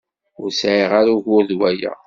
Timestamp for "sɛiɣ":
0.59-0.91